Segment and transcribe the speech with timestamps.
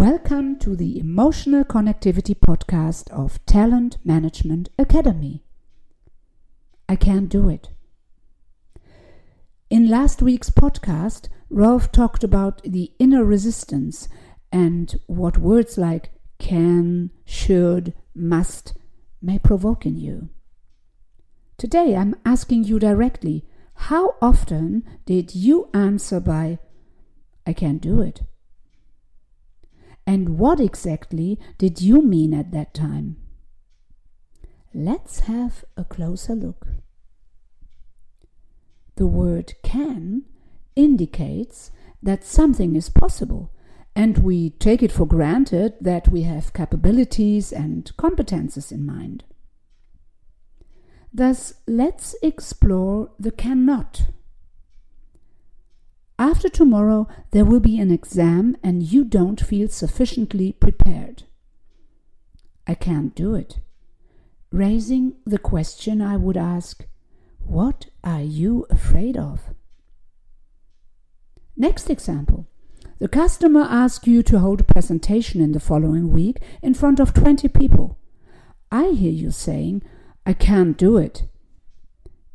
[0.00, 5.44] Welcome to the Emotional Connectivity Podcast of Talent Management Academy.
[6.88, 7.68] I can't do it.
[9.68, 14.08] In last week's podcast, Rolf talked about the inner resistance
[14.50, 18.72] and what words like can, should, must
[19.20, 20.30] may provoke in you.
[21.58, 26.58] Today I'm asking you directly how often did you answer by
[27.46, 28.22] I can't do it?
[30.10, 33.16] And what exactly did you mean at that time?
[34.74, 36.66] Let's have a closer look.
[38.96, 40.24] The word can
[40.74, 41.70] indicates
[42.02, 43.52] that something is possible,
[43.94, 49.22] and we take it for granted that we have capabilities and competences in mind.
[51.14, 54.08] Thus, let's explore the cannot.
[56.20, 61.22] After tomorrow, there will be an exam and you don't feel sufficiently prepared.
[62.66, 63.60] I can't do it.
[64.52, 66.84] Raising the question, I would ask,
[67.38, 69.54] What are you afraid of?
[71.56, 72.46] Next example.
[72.98, 77.14] The customer asks you to hold a presentation in the following week in front of
[77.14, 77.96] 20 people.
[78.70, 79.82] I hear you saying,
[80.26, 81.22] I can't do it.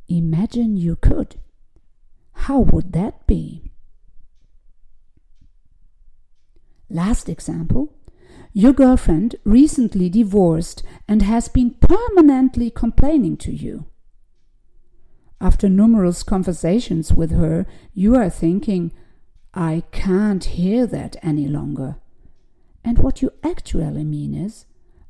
[0.08, 1.36] Imagine you could.
[2.34, 3.65] How would that be?
[6.96, 7.94] Last example.
[8.54, 13.88] Your girlfriend recently divorced and has been permanently complaining to you.
[15.42, 18.94] After numerous conversations with her, you are thinking,
[19.54, 21.98] I can't hear that any longer.
[22.86, 24.66] And what you actually mean is,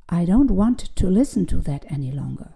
[0.10, 2.56] I don't want to listen to that any longer.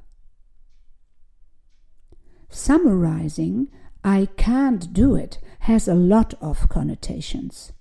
[2.50, 3.68] Summarizing,
[4.04, 7.74] I can't do it has a lot of connotations.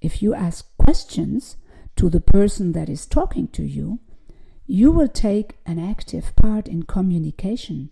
[0.00, 1.56] If you ask questions
[1.96, 4.00] to the person that is talking to you,
[4.66, 7.90] you will take an active part in communication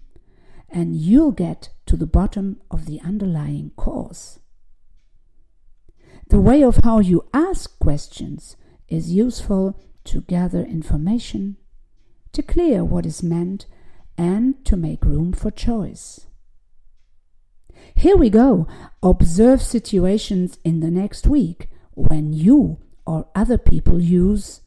[0.69, 4.41] and you'll get to the bottom of the underlying cause.
[6.29, 8.57] The way of how you ask questions
[8.89, 11.57] is useful to gather information,
[12.33, 13.67] to clear what is meant,
[14.19, 16.27] and to make room for choice.
[17.95, 18.67] Here we go.
[19.03, 24.61] Observe situations in the next week when you or other people use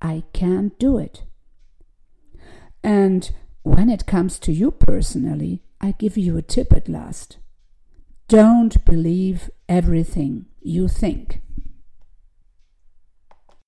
[0.00, 1.24] I can't do it.
[2.82, 3.30] And
[3.62, 7.38] when it comes to you personally, I give you a tip at last.
[8.28, 11.40] Don't believe everything you think.